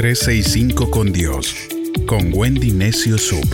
[0.00, 1.54] 365 con Dios,
[2.06, 3.44] con Wendy Necio Sub.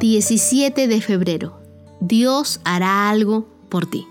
[0.00, 1.60] ...17 de febrero...
[2.00, 4.06] ...Dios hará algo por ti...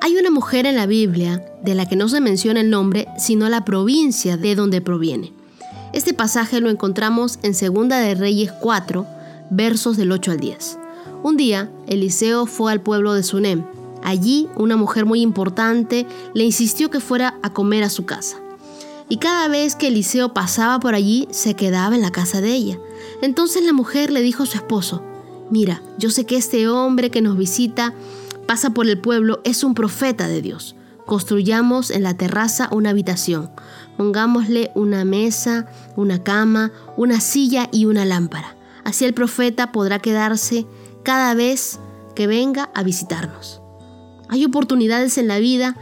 [0.00, 3.48] Hay una mujer en la Biblia de la que no se menciona el nombre, sino
[3.48, 5.32] la provincia de donde proviene.
[5.92, 9.04] Este pasaje lo encontramos en 2 de Reyes 4,
[9.50, 10.78] versos del 8 al 10.
[11.24, 13.64] Un día, Eliseo fue al pueblo de Sunem.
[14.08, 18.38] Allí, una mujer muy importante le insistió que fuera a comer a su casa.
[19.10, 22.78] Y cada vez que Eliseo pasaba por allí, se quedaba en la casa de ella.
[23.20, 25.02] Entonces la mujer le dijo a su esposo,
[25.50, 27.92] Mira, yo sé que este hombre que nos visita
[28.46, 30.74] pasa por el pueblo es un profeta de Dios.
[31.04, 33.50] Construyamos en la terraza una habitación.
[33.98, 38.56] Pongámosle una mesa, una cama, una silla y una lámpara.
[38.84, 40.66] Así el profeta podrá quedarse
[41.02, 41.78] cada vez
[42.14, 43.60] que venga a visitarnos.
[44.28, 45.76] Hay oportunidades en la vida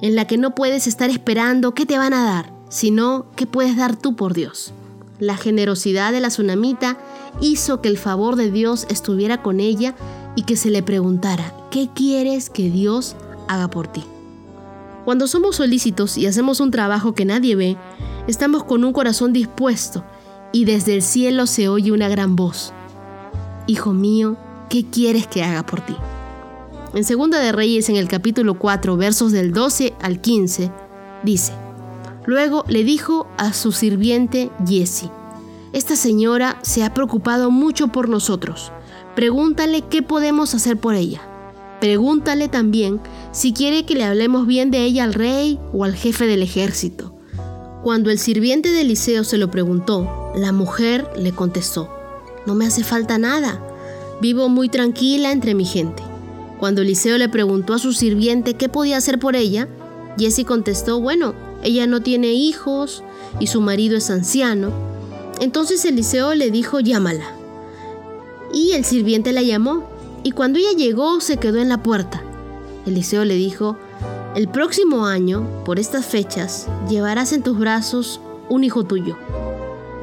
[0.00, 3.76] en la que no puedes estar esperando qué te van a dar, sino qué puedes
[3.76, 4.72] dar tú por Dios.
[5.18, 6.98] La generosidad de la tsunamita
[7.40, 9.96] hizo que el favor de Dios estuviera con ella
[10.36, 13.16] y que se le preguntara, ¿qué quieres que Dios
[13.48, 14.04] haga por ti?
[15.04, 17.76] Cuando somos solícitos y hacemos un trabajo que nadie ve,
[18.28, 20.04] estamos con un corazón dispuesto
[20.52, 22.72] y desde el cielo se oye una gran voz.
[23.66, 24.36] Hijo mío,
[24.68, 25.96] ¿qué quieres que haga por ti?
[26.94, 30.70] En Segunda de Reyes, en el capítulo 4, versos del 12 al 15,
[31.22, 31.52] dice,
[32.26, 35.10] Luego le dijo a su sirviente Jesse,
[35.72, 38.72] Esta señora se ha preocupado mucho por nosotros
[39.18, 41.20] Pregúntale qué podemos hacer por ella.
[41.80, 43.00] Pregúntale también
[43.32, 47.16] si quiere que le hablemos bien de ella al rey o al jefe del ejército.
[47.82, 51.88] Cuando el sirviente de Eliseo se lo preguntó, la mujer le contestó,
[52.46, 53.60] no me hace falta nada,
[54.20, 56.07] vivo muy tranquila entre mi gente.
[56.58, 59.68] Cuando Eliseo le preguntó a su sirviente qué podía hacer por ella,
[60.18, 63.04] Jesse contestó, bueno, ella no tiene hijos
[63.38, 64.72] y su marido es anciano.
[65.40, 67.32] Entonces Eliseo le dijo, llámala.
[68.52, 69.84] Y el sirviente la llamó,
[70.24, 72.22] y cuando ella llegó se quedó en la puerta.
[72.86, 73.76] Eliseo le dijo,
[74.34, 79.16] el próximo año, por estas fechas, llevarás en tus brazos un hijo tuyo.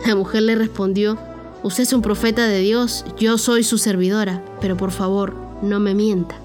[0.06, 1.18] La mujer le respondió,
[1.64, 5.96] usted es un profeta de Dios, yo soy su servidora, pero por favor, no me
[5.96, 6.45] mienta.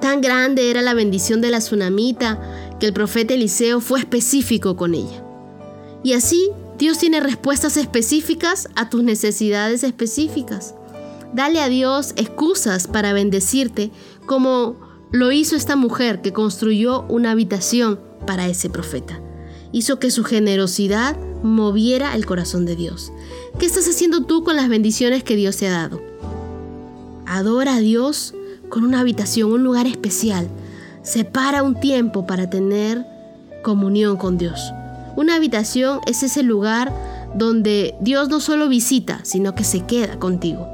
[0.00, 2.40] Tan grande era la bendición de la tsunamita
[2.80, 5.24] que el profeta Eliseo fue específico con ella.
[6.02, 10.74] Y así Dios tiene respuestas específicas a tus necesidades específicas.
[11.34, 13.90] Dale a Dios excusas para bendecirte
[14.26, 14.76] como
[15.12, 19.20] lo hizo esta mujer que construyó una habitación para ese profeta.
[19.72, 23.12] Hizo que su generosidad moviera el corazón de Dios.
[23.58, 26.02] ¿Qué estás haciendo tú con las bendiciones que Dios te ha dado?
[27.26, 28.34] Adora a Dios
[28.70, 30.48] con una habitación, un lugar especial.
[31.02, 33.04] Separa un tiempo para tener
[33.62, 34.72] comunión con Dios.
[35.16, 36.90] Una habitación es ese lugar
[37.34, 40.66] donde Dios no solo visita, sino que se queda contigo.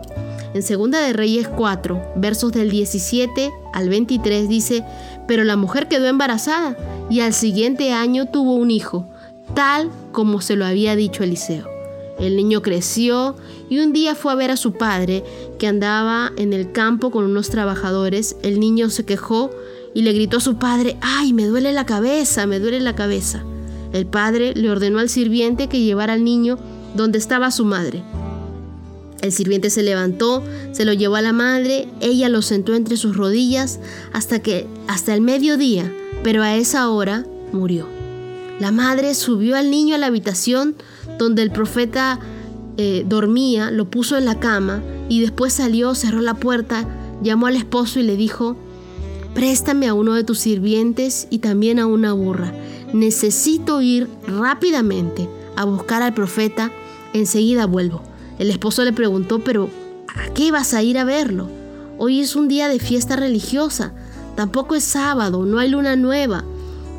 [0.55, 4.85] En 2 de Reyes 4, versos del 17 al 23 dice,
[5.27, 6.77] pero la mujer quedó embarazada
[7.11, 9.07] y al siguiente año tuvo un hijo,
[9.55, 11.76] tal como se lo había dicho Eliseo.
[12.19, 13.37] El niño creció
[13.69, 15.25] y un día fue a ver a su padre
[15.59, 18.37] que andaba en el campo con unos trabajadores.
[18.43, 19.51] El niño se quejó
[19.95, 23.45] y le gritó a su padre, ay, me duele la cabeza, me duele la cabeza.
[23.93, 26.59] El padre le ordenó al sirviente que llevara al niño
[26.95, 28.03] donde estaba su madre.
[29.23, 33.17] El sirviente se levantó, se lo llevó a la madre, ella lo sentó entre sus
[33.17, 33.81] rodillas
[34.13, 37.96] hasta que hasta el mediodía, pero a esa hora murió.
[38.61, 40.77] La madre subió al niño a la habitación
[41.19, 42.19] donde el profeta
[42.77, 46.87] eh, dormía, lo puso en la cama y después salió, cerró la puerta,
[47.23, 48.57] llamó al esposo y le dijo,
[49.35, 52.53] préstame a uno de tus sirvientes y también a una burra
[52.93, 56.71] necesito ir rápidamente a buscar al profeta,
[57.13, 58.03] enseguida vuelvo.
[58.39, 59.71] El esposo le preguntó, pero
[60.09, 61.49] ¿a qué vas a ir a verlo?
[61.99, 63.93] Hoy es un día de fiesta religiosa,
[64.35, 66.45] tampoco es sábado, no hay luna nueva.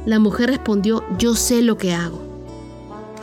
[0.07, 2.21] La mujer respondió, yo sé lo que hago.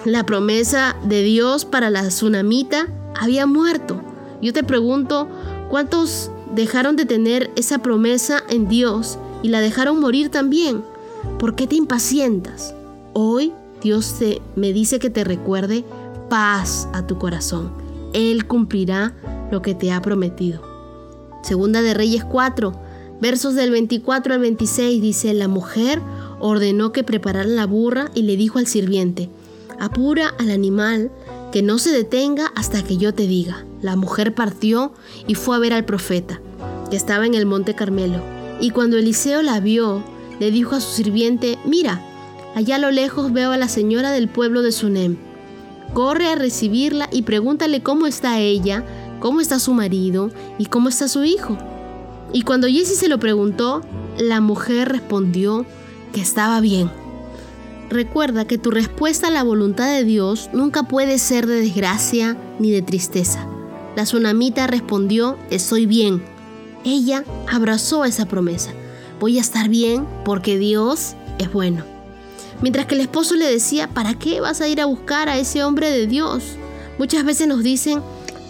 [0.05, 2.89] La promesa de Dios para la tsunamita
[3.19, 4.03] había muerto.
[4.43, 5.27] Yo te pregunto,
[5.71, 10.85] ¿cuántos dejaron de tener esa promesa en Dios y la dejaron morir también?
[11.39, 12.75] ¿Por qué te impacientas?
[13.15, 14.17] Hoy Dios
[14.55, 15.87] me dice que te recuerde
[16.29, 17.73] paz a tu corazón.
[18.13, 19.15] Él cumplirá
[19.51, 20.61] lo que te ha prometido.
[21.43, 22.75] Segunda de Reyes 4,
[23.23, 26.03] versos del 24 al 26 dice, la mujer
[26.47, 29.31] ordenó que prepararan la burra y le dijo al sirviente,
[29.81, 31.11] apura al animal
[31.51, 33.65] que no se detenga hasta que yo te diga.
[33.81, 34.93] La mujer partió
[35.27, 36.43] y fue a ver al profeta,
[36.91, 38.21] que estaba en el monte Carmelo.
[38.61, 40.05] Y cuando Eliseo la vio,
[40.39, 42.03] le dijo a su sirviente, mira,
[42.55, 45.17] allá a lo lejos veo a la señora del pueblo de Sunem.
[45.95, 48.85] Corre a recibirla y pregúntale cómo está ella,
[49.19, 51.57] cómo está su marido y cómo está su hijo.
[52.35, 53.81] Y cuando Jesse se lo preguntó,
[54.19, 55.65] la mujer respondió
[56.15, 56.91] que estaba bien.
[57.91, 62.71] Recuerda que tu respuesta a la voluntad de Dios nunca puede ser de desgracia ni
[62.71, 63.47] de tristeza.
[63.95, 66.25] La tsunamita respondió, estoy bien.
[66.85, 68.73] Ella abrazó esa promesa.
[69.21, 71.85] Voy a estar bien porque Dios es bueno.
[72.63, 75.63] Mientras que el esposo le decía, ¿para qué vas a ir a buscar a ese
[75.63, 76.43] hombre de Dios?
[76.99, 78.01] Muchas veces nos dicen,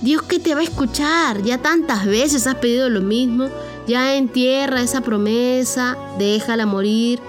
[0.03, 3.49] Dios que te va a escuchar, ya tantas veces has pedido lo mismo,
[3.87, 7.21] ya entierra esa promesa, déjala morir,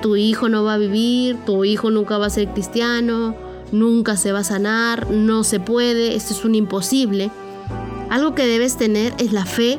[0.00, 3.34] tu hijo no va a vivir, tu hijo nunca va a ser cristiano,
[3.72, 7.30] nunca se va a sanar, no se puede, esto es un imposible.
[8.08, 9.78] Algo que debes tener es la fe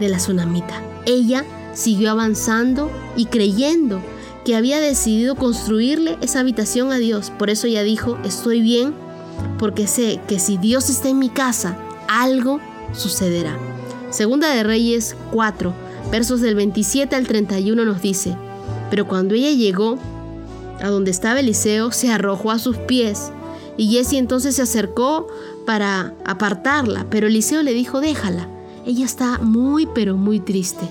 [0.00, 0.82] de la tsunamita.
[1.06, 1.44] Ella
[1.74, 4.02] siguió avanzando y creyendo
[4.44, 7.30] que había decidido construirle esa habitación a Dios.
[7.38, 8.94] Por eso ella dijo, estoy bien
[9.58, 11.76] porque sé que si Dios está en mi casa,
[12.08, 12.60] algo
[12.92, 13.56] sucederá.
[14.10, 15.74] Segunda de Reyes 4,
[16.10, 18.36] versos del 27 al 31 nos dice,
[18.90, 19.98] pero cuando ella llegó
[20.80, 23.30] a donde estaba Eliseo, se arrojó a sus pies.
[23.76, 25.26] Y Jesse entonces se acercó
[25.66, 28.48] para apartarla, pero Eliseo le dijo, déjala.
[28.86, 30.88] Ella está muy, pero muy triste.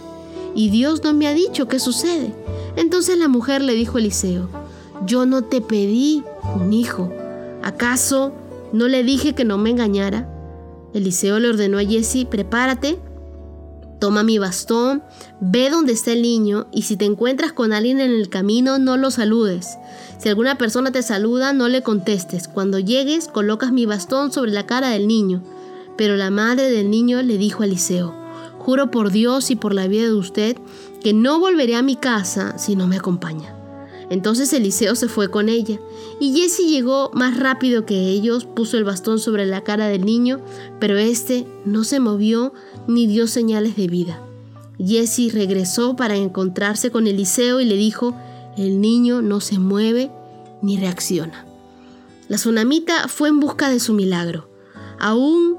[0.54, 2.34] Y Dios no me ha dicho qué sucede.
[2.76, 4.50] Entonces la mujer le dijo a Eliseo,
[5.06, 6.24] yo no te pedí
[6.56, 7.12] un hijo.
[7.64, 8.34] ¿Acaso
[8.74, 10.30] no le dije que no me engañara?
[10.94, 13.00] Eliseo le ordenó a Jesse, prepárate,
[14.00, 15.02] Toma mi bastón,
[15.40, 18.96] ve donde está el niño y si te encuentras con alguien en el camino no
[18.96, 19.78] lo saludes.
[20.20, 22.48] Si alguna persona te saluda no le contestes.
[22.48, 25.44] Cuando llegues colocas mi bastón sobre la cara del niño.
[25.98, 28.14] Pero la madre del niño le dijo a Eliseo,
[28.60, 30.58] juro por Dios y por la vida de usted
[31.02, 33.56] que no volveré a mi casa si no me acompaña.
[34.09, 35.80] Entonces Eliseo se fue con ella,
[36.19, 40.39] y Jesse llegó más rápido que ellos, puso el bastón sobre la cara del niño,
[40.80, 42.54] pero éste no se movió
[42.88, 44.21] ni dio señales de vida.
[44.80, 48.15] Jesse regresó para encontrarse con Eliseo y le dijo,
[48.57, 50.09] el niño no se mueve
[50.62, 51.45] ni reacciona.
[52.30, 54.50] La tsunamita fue en busca de su milagro.
[55.00, 55.57] Aún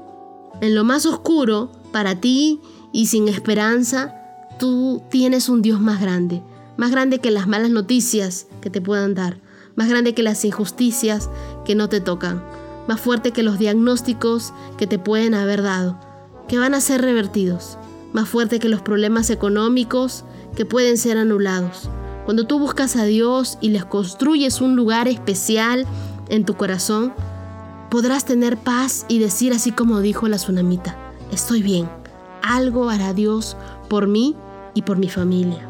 [0.61, 2.59] en lo más oscuro, para ti
[2.91, 4.15] y sin esperanza,
[4.57, 6.41] tú tienes un Dios más grande
[6.79, 9.41] más grande que las malas noticias que te puedan dar,
[9.75, 11.29] más grande que las injusticias
[11.65, 12.41] que no te tocan,
[12.87, 15.99] más fuerte que los diagnósticos que te pueden haber dado,
[16.47, 17.77] que van a ser revertidos,
[18.13, 20.23] más fuerte que los problemas económicos
[20.55, 21.89] que pueden ser anulados.
[22.23, 25.85] Cuando tú buscas a Dios y les construyes un lugar especial
[26.29, 27.13] en tu corazón,
[27.91, 30.97] podrás tener paz y decir así como dijo la tsunamita,
[31.29, 31.89] estoy bien,
[32.41, 33.57] algo hará Dios
[33.89, 34.37] por mí
[34.75, 35.68] y por mi familia.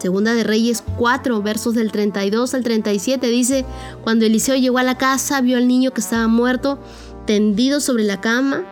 [0.00, 3.66] Segunda de Reyes 4, versos del 32 al 37 dice,
[4.02, 6.78] cuando Eliseo llegó a la casa, vio al niño que estaba muerto,
[7.26, 8.64] tendido sobre la cama,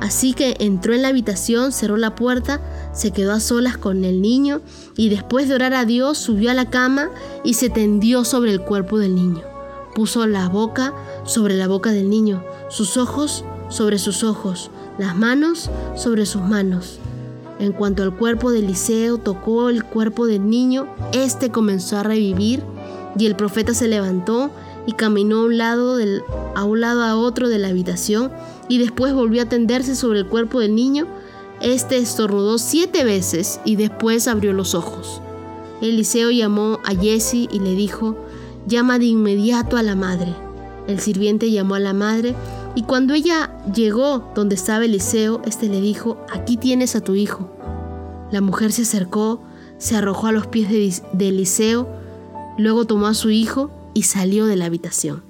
[0.00, 2.62] así que entró en la habitación, cerró la puerta,
[2.94, 4.62] se quedó a solas con el niño
[4.96, 7.10] y después de orar a Dios subió a la cama
[7.44, 9.42] y se tendió sobre el cuerpo del niño.
[9.94, 10.94] Puso la boca
[11.24, 17.00] sobre la boca del niño, sus ojos sobre sus ojos, las manos sobre sus manos.
[17.60, 22.62] En cuanto el cuerpo de Eliseo tocó el cuerpo del niño, éste comenzó a revivir
[23.18, 24.50] y el profeta se levantó
[24.86, 25.98] y caminó a un lado,
[26.54, 28.32] a un lado a otro de la habitación
[28.68, 31.06] y después volvió a tenderse sobre el cuerpo del niño.
[31.60, 35.20] Este estornudó siete veces y después abrió los ojos.
[35.82, 38.16] Eliseo llamó a Jesse y le dijo,
[38.66, 40.34] llama de inmediato a la madre.
[40.86, 42.34] El sirviente llamó a la madre
[42.74, 47.50] y cuando ella llegó donde estaba Eliseo, éste le dijo, aquí tienes a tu hijo.
[48.30, 49.42] La mujer se acercó,
[49.78, 51.88] se arrojó a los pies de, de Eliseo,
[52.58, 55.22] luego tomó a su hijo y salió de la habitación.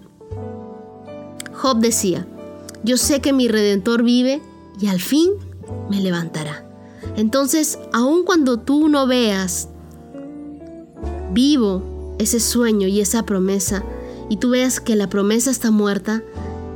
[1.55, 2.27] Job decía,
[2.85, 4.43] yo sé que mi redentor vive
[4.79, 5.31] y al fin
[5.91, 6.67] me levantará.
[7.17, 9.69] Entonces, aun cuando tú no veas
[11.33, 13.83] vivo ese sueño y esa promesa,
[14.29, 16.23] y tú veas que la promesa está muerta,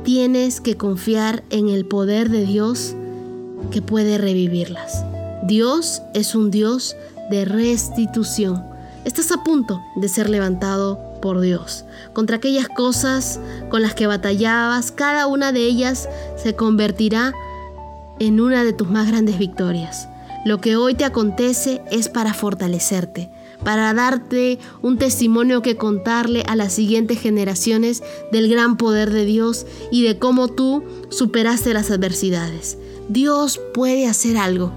[0.05, 2.95] tienes que confiar en el poder de Dios
[3.71, 5.03] que puede revivirlas.
[5.43, 6.95] Dios es un Dios
[7.31, 8.63] de restitución.
[9.03, 11.85] Estás a punto de ser levantado por Dios.
[12.13, 16.07] Contra aquellas cosas con las que batallabas, cada una de ellas
[16.37, 17.33] se convertirá
[18.19, 20.07] en una de tus más grandes victorias.
[20.45, 23.31] Lo que hoy te acontece es para fortalecerte,
[23.63, 29.65] para darte un testimonio que contarle a las siguientes generaciones del gran poder de Dios
[29.91, 32.77] y de cómo tú superaste las adversidades.
[33.09, 34.71] Dios puede hacer algo.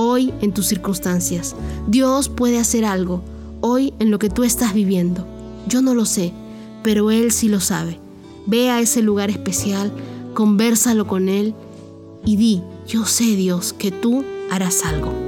[0.00, 1.56] hoy en tus circunstancias.
[1.88, 3.20] Dios puede hacer algo
[3.60, 5.26] hoy en lo que tú estás viviendo.
[5.66, 6.32] Yo no lo sé,
[6.82, 7.98] pero Él sí lo sabe.
[8.46, 9.92] Ve a ese lugar especial,
[10.34, 11.54] conversalo con Él
[12.24, 15.27] y di, yo sé Dios que tú harás algo.